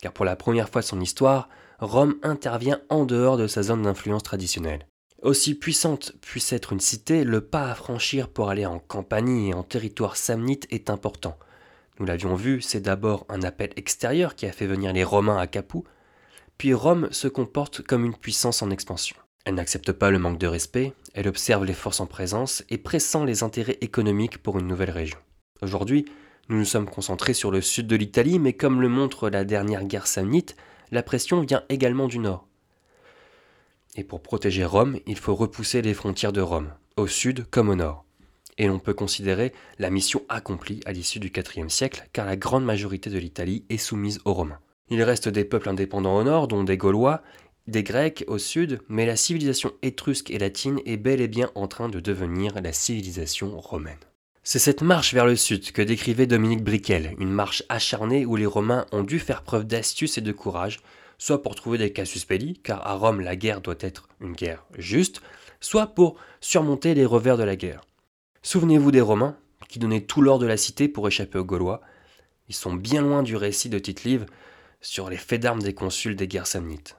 car 0.00 0.12
pour 0.12 0.24
la 0.24 0.36
première 0.36 0.68
fois 0.68 0.80
de 0.80 0.86
son 0.86 1.00
histoire, 1.00 1.48
Rome 1.80 2.14
intervient 2.22 2.80
en 2.88 3.04
dehors 3.04 3.36
de 3.36 3.48
sa 3.48 3.64
zone 3.64 3.82
d'influence 3.82 4.22
traditionnelle. 4.22 4.86
Aussi 5.22 5.56
puissante 5.56 6.12
puisse 6.20 6.52
être 6.52 6.72
une 6.72 6.80
cité, 6.80 7.24
le 7.24 7.40
pas 7.40 7.70
à 7.70 7.74
franchir 7.74 8.28
pour 8.28 8.48
aller 8.48 8.64
en 8.64 8.78
Campanie 8.78 9.50
et 9.50 9.54
en 9.54 9.64
territoire 9.64 10.16
samnite 10.16 10.68
est 10.70 10.88
important. 10.88 11.36
Nous 11.98 12.06
l'avions 12.06 12.36
vu, 12.36 12.60
c'est 12.60 12.80
d'abord 12.80 13.26
un 13.28 13.42
appel 13.42 13.70
extérieur 13.74 14.36
qui 14.36 14.46
a 14.46 14.52
fait 14.52 14.66
venir 14.66 14.92
les 14.92 15.04
Romains 15.04 15.38
à 15.38 15.48
Capoue, 15.48 15.84
puis 16.58 16.74
Rome 16.74 17.08
se 17.10 17.28
comporte 17.28 17.82
comme 17.82 18.04
une 18.04 18.16
puissance 18.16 18.62
en 18.62 18.70
expansion. 18.70 19.16
Elle 19.44 19.54
n'accepte 19.54 19.92
pas 19.92 20.10
le 20.10 20.18
manque 20.18 20.38
de 20.38 20.46
respect, 20.46 20.94
elle 21.12 21.28
observe 21.28 21.64
les 21.64 21.74
forces 21.74 22.00
en 22.00 22.06
présence 22.06 22.64
et 22.70 22.78
pressent 22.78 23.24
les 23.24 23.42
intérêts 23.42 23.78
économiques 23.82 24.38
pour 24.38 24.58
une 24.58 24.66
nouvelle 24.66 24.90
région. 24.90 25.18
Aujourd'hui, 25.60 26.06
nous 26.48 26.58
nous 26.58 26.64
sommes 26.64 26.88
concentrés 26.88 27.34
sur 27.34 27.50
le 27.50 27.60
sud 27.60 27.86
de 27.86 27.96
l'Italie, 27.96 28.38
mais 28.38 28.52
comme 28.52 28.80
le 28.80 28.88
montre 28.88 29.28
la 29.28 29.44
dernière 29.44 29.84
guerre 29.84 30.06
samnite, 30.06 30.56
la 30.90 31.02
pression 31.02 31.40
vient 31.40 31.64
également 31.68 32.06
du 32.06 32.18
nord. 32.18 32.46
Et 33.96 34.04
pour 34.04 34.22
protéger 34.22 34.64
Rome, 34.64 34.98
il 35.06 35.16
faut 35.16 35.34
repousser 35.34 35.82
les 35.82 35.94
frontières 35.94 36.32
de 36.32 36.40
Rome, 36.40 36.72
au 36.96 37.06
sud 37.06 37.46
comme 37.50 37.68
au 37.68 37.76
nord. 37.76 38.04
Et 38.58 38.66
l'on 38.66 38.78
peut 38.78 38.94
considérer 38.94 39.52
la 39.78 39.90
mission 39.90 40.22
accomplie 40.28 40.80
à 40.86 40.92
l'issue 40.92 41.18
du 41.18 41.32
IVe 41.34 41.68
siècle, 41.68 42.08
car 42.12 42.26
la 42.26 42.36
grande 42.36 42.64
majorité 42.64 43.10
de 43.10 43.18
l'Italie 43.18 43.64
est 43.68 43.78
soumise 43.78 44.20
aux 44.24 44.32
Romains. 44.32 44.60
Il 44.90 45.02
reste 45.02 45.28
des 45.28 45.44
peuples 45.44 45.68
indépendants 45.68 46.16
au 46.16 46.24
nord, 46.24 46.48
dont 46.48 46.64
des 46.64 46.76
Gaulois, 46.76 47.22
des 47.66 47.82
Grecs 47.82 48.24
au 48.26 48.38
sud, 48.38 48.80
mais 48.88 49.06
la 49.06 49.16
civilisation 49.16 49.72
étrusque 49.82 50.30
et 50.30 50.38
latine 50.38 50.80
est 50.84 50.98
bel 50.98 51.20
et 51.20 51.28
bien 51.28 51.50
en 51.54 51.66
train 51.66 51.88
de 51.88 52.00
devenir 52.00 52.60
la 52.60 52.72
civilisation 52.72 53.58
romaine. 53.58 53.98
C'est 54.42 54.58
cette 54.58 54.82
marche 54.82 55.14
vers 55.14 55.24
le 55.24 55.36
sud 55.36 55.72
que 55.72 55.80
décrivait 55.80 56.26
Dominique 56.26 56.62
Briquel, 56.62 57.14
une 57.18 57.30
marche 57.30 57.62
acharnée 57.70 58.26
où 58.26 58.36
les 58.36 58.44
Romains 58.44 58.84
ont 58.92 59.02
dû 59.02 59.18
faire 59.18 59.42
preuve 59.42 59.64
d'astuce 59.64 60.18
et 60.18 60.20
de 60.20 60.32
courage, 60.32 60.80
soit 61.16 61.42
pour 61.42 61.54
trouver 61.54 61.78
des 61.78 61.94
casus 61.94 62.26
belli, 62.26 62.60
car 62.62 62.86
à 62.86 62.92
Rome 62.92 63.20
la 63.20 63.36
guerre 63.36 63.62
doit 63.62 63.74
être 63.80 64.08
une 64.20 64.34
guerre 64.34 64.66
juste, 64.76 65.22
soit 65.60 65.86
pour 65.86 66.16
surmonter 66.42 66.92
les 66.92 67.06
revers 67.06 67.38
de 67.38 67.42
la 67.42 67.56
guerre. 67.56 67.86
Souvenez-vous 68.42 68.90
des 68.90 69.00
Romains, 69.00 69.38
qui 69.66 69.78
donnaient 69.78 70.02
tout 70.02 70.20
l'or 70.20 70.38
de 70.38 70.46
la 70.46 70.58
cité 70.58 70.88
pour 70.88 71.08
échapper 71.08 71.38
aux 71.38 71.44
Gaulois. 71.44 71.80
Ils 72.50 72.54
sont 72.54 72.74
bien 72.74 73.00
loin 73.00 73.22
du 73.22 73.36
récit 73.36 73.70
de 73.70 73.78
Tite-Live, 73.78 74.26
sur 74.84 75.10
les 75.10 75.16
faits 75.16 75.40
d'armes 75.40 75.62
des 75.62 75.74
consuls 75.74 76.14
des 76.14 76.28
guerres 76.28 76.46
samnites. 76.46 76.96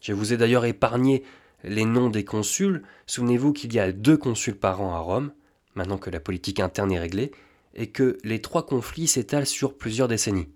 Je 0.00 0.12
vous 0.12 0.32
ai 0.32 0.36
d'ailleurs 0.36 0.64
épargné 0.64 1.24
les 1.64 1.84
noms 1.84 2.10
des 2.10 2.24
consuls. 2.24 2.82
Souvenez-vous 3.06 3.52
qu'il 3.52 3.74
y 3.74 3.80
a 3.80 3.92
deux 3.92 4.16
consuls 4.16 4.56
par 4.56 4.80
an 4.80 4.94
à 4.94 4.98
Rome, 5.00 5.32
maintenant 5.74 5.98
que 5.98 6.10
la 6.10 6.20
politique 6.20 6.60
interne 6.60 6.92
est 6.92 6.98
réglée, 6.98 7.32
et 7.74 7.88
que 7.88 8.18
les 8.24 8.40
trois 8.40 8.64
conflits 8.64 9.08
s'étalent 9.08 9.46
sur 9.46 9.76
plusieurs 9.76 10.08
décennies. 10.08 10.48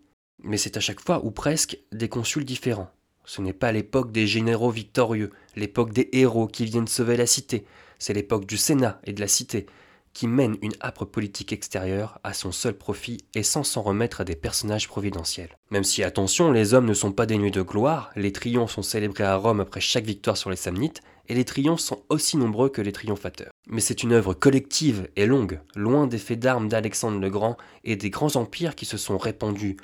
Mais 0.43 0.57
c'est 0.57 0.77
à 0.77 0.81
chaque 0.81 1.01
fois, 1.01 1.25
ou 1.25 1.31
presque, 1.31 1.79
des 1.91 2.09
consuls 2.09 2.45
différents. 2.45 2.91
Ce 3.25 3.43
n'est 3.43 3.53
pas 3.53 3.73
l'époque 3.73 4.13
des 4.13 4.27
généraux 4.27 4.71
victorieux, 4.71 5.31
l'époque 5.57 5.93
des 5.93 6.09
héros 6.13 6.47
qui 6.47 6.65
viennent 6.65 6.89
sauver 6.89 7.17
la 7.17 7.27
cité, 7.27 7.67
c'est 7.99 8.15
l'époque 8.15 8.47
du 8.47 8.57
Sénat 8.57 9.01
et 9.05 9.13
de 9.13 9.21
la 9.21 9.29
cité, 9.29 9.67
qui 10.13 10.27
mène 10.29 10.57
une 10.63 10.75
âpre 10.81 11.05
politique 11.05 11.53
extérieure 11.53 12.19
à 12.23 12.35
son 12.35 12.53
seul 12.53 12.75
profit 12.75 13.19
et 13.35 13.43
sans 13.43 13.65
s'en 13.65 13.83
remettre 13.83 14.21
à 14.21 14.25
des 14.25 14.37
personnages 14.37 14.89
providentiels. 14.89 15.57
Même 15.71 15.85
si, 15.85 16.03
attention, 16.03 16.53
les 16.53 16.75
hommes 16.75 16.87
ne 16.87 16.95
sont 16.95 17.13
pas 17.13 17.27
dénués 17.27 17.51
de 17.51 17.63
gloire, 17.63 18.11
les 18.17 18.33
triomphes 18.33 18.73
sont 18.73 18.83
célébrés 18.83 19.25
à 19.25 19.37
Rome 19.37 19.61
après 19.61 19.81
chaque 19.81 20.05
victoire 20.05 20.37
sur 20.37 20.51
les 20.51 20.57
Samnites, 20.57 21.01
et 21.29 21.35
les 21.35 21.45
triomphes 21.45 21.81
sont 21.81 22.03
aussi 22.09 22.37
nombreux 22.37 22.69
que 22.69 22.83
les 22.83 22.93
triomphateurs. 22.93 23.53
Mais 23.67 23.81
c'est 23.81 24.03
une 24.03 24.13
œuvre 24.13 24.35
collective 24.35 25.09
et 25.17 25.27
longue, 25.27 25.61
loin 25.75 26.07
des 26.07 26.19
faits 26.19 26.41
d'armes 26.41 26.69
d'Alexandre 26.69 27.21
le 27.21 27.31
Grand 27.31 27.57
et 27.85 27.97
des 27.97 28.11
grands 28.11 28.37
empires 28.37 28.75
qui 28.75 28.85
se 28.85 28.97
sont 28.97 29.19
répandus 29.19 29.77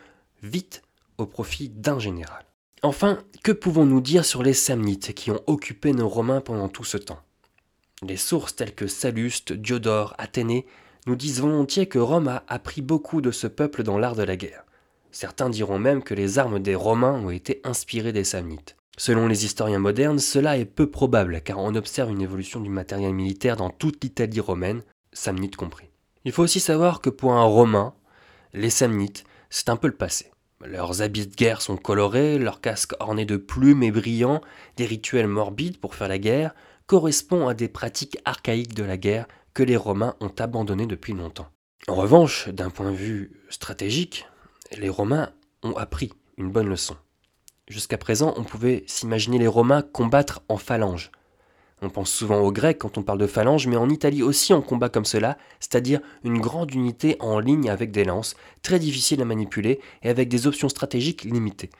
vite 0.43 0.83
au 1.17 1.27
profit 1.27 1.69
d'un 1.69 1.99
général. 1.99 2.45
Enfin, 2.83 3.19
que 3.43 3.53
pouvons-nous 3.53 4.01
dire 4.01 4.25
sur 4.25 4.43
les 4.43 4.53
Samnites 4.53 5.15
qui 5.15 5.31
ont 5.31 5.43
occupé 5.47 5.93
nos 5.93 6.09
Romains 6.09 6.41
pendant 6.41 6.69
tout 6.69 6.85
ce 6.85 6.97
temps? 6.97 7.21
Les 8.03 8.17
sources 8.17 8.55
telles 8.55 8.75
que 8.75 8.87
Salluste, 8.87 9.53
Diodore, 9.53 10.15
Athénée 10.19 10.67
nous 11.07 11.17
disent 11.17 11.41
volontiers 11.41 11.87
que 11.87 11.99
Rome 11.99 12.29
a 12.29 12.45
appris 12.49 12.83
beaucoup 12.83 13.21
de 13.21 13.31
ce 13.31 13.47
peuple 13.47 13.83
dans 13.83 13.99
l'art 13.99 14.15
de 14.15 14.23
la 14.23 14.37
guerre. 14.37 14.65
Certains 15.11 15.51
diront 15.51 15.79
même 15.79 16.03
que 16.03 16.15
les 16.15 16.39
armes 16.39 16.59
des 16.59 16.75
Romains 16.75 17.15
ont 17.15 17.31
été 17.31 17.61
inspirées 17.65 18.13
des 18.13 18.25
Samnites. 18.25 18.77
Selon 18.97 19.27
les 19.27 19.45
historiens 19.45 19.79
modernes, 19.79 20.19
cela 20.19 20.59
est 20.59 20.65
peu 20.65 20.91
probable 20.91 21.41
car 21.41 21.59
on 21.59 21.75
observe 21.75 22.11
une 22.11 22.21
évolution 22.21 22.61
du 22.61 22.69
matériel 22.69 23.15
militaire 23.15 23.57
dans 23.57 23.71
toute 23.71 24.03
l'Italie 24.03 24.41
romaine, 24.41 24.83
Samnites 25.13 25.57
compris. 25.57 25.89
Il 26.25 26.33
faut 26.33 26.43
aussi 26.43 26.61
savoir 26.61 27.01
que 27.01 27.11
pour 27.11 27.33
un 27.33 27.45
Romain, 27.45 27.95
les 28.53 28.71
Samnites, 28.71 29.25
c'est 29.51 29.71
un 29.71 29.77
peu 29.77 29.87
le 29.87 29.95
passé. 29.95 30.31
Leurs 30.65 31.01
habits 31.01 31.29
de 31.29 31.35
guerre 31.35 31.63
sont 31.63 31.77
colorés, 31.77 32.39
leurs 32.39 32.61
casques 32.61 32.95
ornés 32.99 33.25
de 33.25 33.37
plumes 33.37 33.85
et 33.85 33.93
brillants, 33.93 34.41
des 34.77 34.85
rituels 34.85 35.29
morbides 35.29 35.79
pour 35.79 35.95
faire 35.95 36.09
la 36.09 36.19
guerre, 36.19 36.55
correspond 36.89 37.47
à 37.47 37.55
des 37.55 37.69
pratiques 37.69 38.19
archaïques 38.25 38.75
de 38.75 38.83
la 38.83 38.97
guerre 38.97 39.29
que 39.55 39.63
les 39.63 39.77
Romains 39.77 40.17
ont 40.21 40.33
abandonnées 40.39 40.87
depuis 40.87 41.13
longtemps. 41.13 41.49
En 41.87 41.95
revanche, 41.95 42.49
d'un 42.49 42.71
point 42.71 42.91
de 42.91 42.97
vue 42.97 43.31
stratégique, 43.51 44.27
les 44.77 44.89
Romains 44.89 45.31
ont 45.63 45.77
appris 45.77 46.11
une 46.39 46.51
bonne 46.51 46.69
leçon. 46.69 46.97
Jusqu'à 47.69 47.99
présent, 47.99 48.33
on 48.39 48.43
pouvait 48.43 48.85
s'imaginer 48.87 49.39
les 49.39 49.47
Romains 49.47 49.83
combattre 49.83 50.41
en 50.49 50.57
phalange. 50.57 51.13
On 51.83 51.91
pense 51.91 52.11
souvent 52.11 52.41
aux 52.41 52.53
Grecs 52.53 52.79
quand 52.79 52.97
on 52.97 53.03
parle 53.03 53.19
de 53.19 53.27
phalange, 53.27 53.67
mais 53.67 53.77
en 53.77 53.91
Italie 53.91 54.23
aussi 54.23 54.55
on 54.55 54.63
combat 54.63 54.89
comme 54.89 55.05
cela, 55.05 55.37
c'est-à-dire 55.61 56.01
une 56.25 56.41
grande 56.41 56.73
unité 56.75 57.17
en 57.21 57.39
ligne 57.39 57.69
avec 57.69 57.93
des 57.93 58.05
lances, 58.05 58.35
très 58.63 58.79
difficiles 58.79 59.21
à 59.21 59.27
manipuler 59.27 59.79
et 60.03 60.09
avec 60.09 60.29
des 60.29 60.47
options 60.47 60.71
stratégiques 60.71 61.25
limitées. 61.25 61.71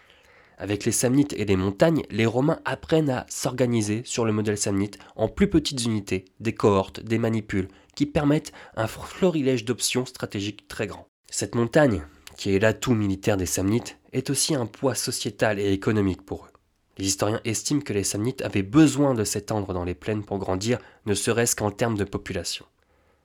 Avec 0.61 0.85
les 0.85 0.93
Samnites 0.93 1.35
et 1.35 1.45
les 1.45 1.57
montagnes, 1.57 2.03
les 2.11 2.27
Romains 2.27 2.59
apprennent 2.65 3.11
à 3.11 3.27
s'organiser 3.29 4.03
sur 4.05 4.25
le 4.25 4.33
modèle 4.33 4.59
samnite 4.59 4.99
en 5.15 5.29
plus 5.29 5.49
petites 5.49 5.85
unités, 5.85 6.25
des 6.41 6.53
cohortes, 6.53 6.99
des 7.01 7.19
manipules, 7.19 7.69
qui 7.95 8.07
permettent 8.07 8.53
un 8.77 8.89
florilège 8.89 9.65
d'options 9.65 10.05
stratégiques 10.05 10.67
très 10.67 10.89
grand. 10.89 11.07
Cette 11.31 11.55
montagne, 11.55 12.03
qui 12.37 12.55
est 12.55 12.59
l'atout 12.59 12.95
militaire 12.95 13.37
des 13.37 13.47
Samnites, 13.47 13.99
est 14.13 14.31
aussi 14.31 14.57
un 14.57 14.67
poids 14.67 14.97
sociétal 14.97 15.61
et 15.61 15.73
économique 15.73 16.23
pour 16.23 16.45
eux. 16.45 16.53
Les 16.99 17.07
historiens 17.07 17.41
estiment 17.45 17.81
que 17.81 17.93
les 17.93 18.03
Samnites 18.03 18.43
avaient 18.43 18.65
besoin 18.65 19.15
de 19.15 19.23
s'étendre 19.23 19.73
dans 19.73 19.85
les 19.85 19.95
plaines 19.95 20.25
pour 20.25 20.39
grandir, 20.39 20.81
ne 21.07 21.15
serait-ce 21.15 21.55
qu'en 21.55 21.71
termes 21.71 21.97
de 21.97 22.03
population, 22.03 22.67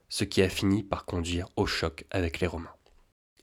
ce 0.07 0.23
qui 0.23 0.43
a 0.43 0.49
fini 0.49 0.83
par 0.83 1.05
conduire 1.05 1.47
au 1.55 1.65
choc 1.65 2.05
avec 2.11 2.39
les 2.39 2.47
Romains. 2.47 2.72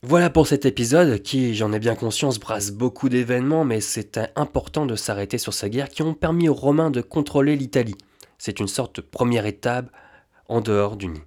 Voilà 0.03 0.31
pour 0.31 0.47
cet 0.47 0.65
épisode 0.65 1.21
qui, 1.21 1.53
j'en 1.53 1.71
ai 1.73 1.77
bien 1.77 1.93
conscience, 1.93 2.39
brasse 2.39 2.71
beaucoup 2.71 3.07
d'événements, 3.07 3.63
mais 3.63 3.81
c'était 3.81 4.31
important 4.35 4.87
de 4.87 4.95
s'arrêter 4.95 5.37
sur 5.37 5.53
ces 5.53 5.69
guerres 5.69 5.89
qui 5.89 6.01
ont 6.01 6.15
permis 6.15 6.49
aux 6.49 6.55
Romains 6.55 6.89
de 6.89 7.01
contrôler 7.01 7.55
l'Italie. 7.55 7.97
C'est 8.39 8.59
une 8.59 8.67
sorte 8.67 8.95
de 8.95 9.01
première 9.01 9.45
étape 9.45 9.91
en 10.47 10.59
dehors 10.59 10.97
du 10.97 11.07
nid. 11.07 11.21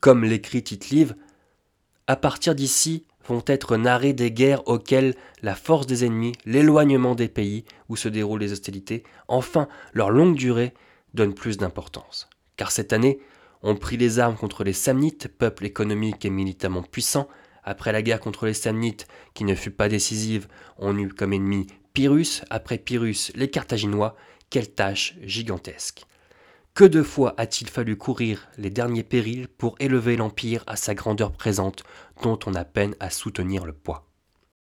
Comme 0.00 0.24
l'écrit 0.24 0.62
Tite-Live, 0.62 1.16
à 2.06 2.16
partir 2.16 2.54
d'ici, 2.54 3.06
vont 3.26 3.42
être 3.46 3.78
narrées 3.78 4.12
des 4.12 4.30
guerres 4.30 4.68
auxquelles 4.68 5.14
la 5.40 5.54
force 5.54 5.86
des 5.86 6.04
ennemis, 6.04 6.32
l'éloignement 6.44 7.14
des 7.14 7.28
pays 7.28 7.64
où 7.88 7.96
se 7.96 8.10
déroulent 8.10 8.40
les 8.40 8.52
hostilités, 8.52 9.04
enfin 9.26 9.68
leur 9.94 10.10
longue 10.10 10.36
durée, 10.36 10.74
donnent 11.14 11.32
plus 11.32 11.56
d'importance. 11.56 12.28
Car 12.58 12.70
cette 12.70 12.92
année, 12.92 13.20
on 13.62 13.76
prit 13.76 13.96
les 13.96 14.18
armes 14.18 14.36
contre 14.36 14.64
les 14.64 14.72
Samnites, 14.72 15.28
peuple 15.28 15.64
économique 15.64 16.24
et 16.24 16.30
militairement 16.30 16.82
puissant. 16.82 17.28
Après 17.64 17.92
la 17.92 18.02
guerre 18.02 18.20
contre 18.20 18.46
les 18.46 18.54
Samnites, 18.54 19.06
qui 19.34 19.44
ne 19.44 19.54
fut 19.54 19.70
pas 19.70 19.88
décisive, 19.88 20.48
on 20.78 20.98
eut 20.98 21.08
comme 21.08 21.32
ennemi 21.32 21.68
Pyrrhus, 21.92 22.42
après 22.50 22.78
Pyrrhus 22.78 23.30
les 23.34 23.50
Carthaginois. 23.50 24.16
Quelle 24.50 24.74
tâche 24.74 25.14
gigantesque. 25.22 26.04
Que 26.74 26.84
de 26.84 27.02
fois 27.02 27.34
a-t-il 27.36 27.70
fallu 27.70 27.96
courir 27.96 28.48
les 28.58 28.70
derniers 28.70 29.02
périls 29.02 29.48
pour 29.48 29.76
élever 29.78 30.16
l'Empire 30.16 30.64
à 30.66 30.76
sa 30.76 30.94
grandeur 30.94 31.32
présente, 31.32 31.84
dont 32.22 32.38
on 32.46 32.54
a 32.54 32.64
peine 32.64 32.94
à 32.98 33.10
soutenir 33.10 33.64
le 33.64 33.72
poids 33.74 34.08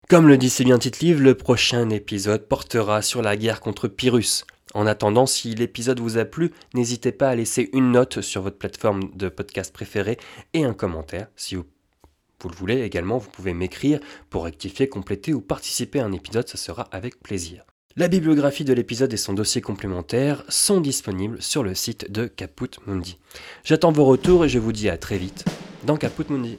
Comme 0.10 0.28
le 0.28 0.38
dit 0.38 0.50
si 0.50 0.64
bien 0.64 0.78
Tite-Livre, 0.78 1.22
le 1.22 1.36
prochain 1.36 1.90
épisode 1.90 2.48
portera 2.48 3.02
sur 3.02 3.22
la 3.22 3.38
guerre 3.38 3.62
contre 3.62 3.88
Pyrrhus. 3.88 4.44
En 4.74 4.88
attendant, 4.88 5.26
si 5.26 5.54
l'épisode 5.54 6.00
vous 6.00 6.18
a 6.18 6.26
plu, 6.26 6.52
n'hésitez 6.74 7.12
pas 7.12 7.30
à 7.30 7.36
laisser 7.36 7.70
une 7.74 7.92
note 7.92 8.22
sur 8.22 8.42
votre 8.42 8.58
plateforme 8.58 9.12
de 9.16 9.30
podcast 9.30 9.74
préférée 9.74 10.18
et 10.54 10.64
un 10.64 10.74
commentaire. 10.74 11.28
Si 11.36 11.56
vous, 11.56 11.66
le 12.44 12.56
voulez 12.56 12.82
également, 12.82 13.18
vous 13.18 13.30
pouvez 13.30 13.54
m'écrire 13.54 14.00
pour 14.30 14.46
rectifier, 14.46 14.88
compléter 14.88 15.34
ou 15.34 15.42
participer 15.42 16.00
à 16.00 16.06
un 16.06 16.14
épisode, 16.14 16.48
ça 16.48 16.58
sera 16.58 16.84
avec 16.92 17.22
plaisir. 17.22 17.66
La 17.98 18.08
bibliographie 18.08 18.64
de 18.64 18.74
l'épisode 18.74 19.12
et 19.12 19.18
son 19.18 19.34
dossier 19.34 19.60
complémentaire 19.60 20.46
sont 20.48 20.80
disponibles 20.80 21.42
sur 21.42 21.62
le 21.62 21.76
site 21.76 22.10
de 22.10 22.26
Caput 22.26 22.70
Mundi. 22.88 23.20
J'attends 23.66 23.92
vos 23.92 24.06
retours 24.06 24.46
et 24.46 24.50
je 24.50 24.60
vous 24.60 24.72
dis 24.72 24.90
à 24.90 24.98
très 24.98 25.18
vite 25.18 25.44
dans 25.84 25.98
Caput 25.98 26.30
Mundi. 26.30 26.58